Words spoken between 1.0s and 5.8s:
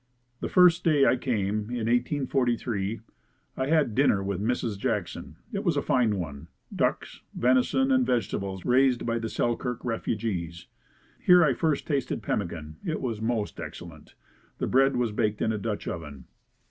I came, in 1843, I had dinner with Mrs. Jackson. It was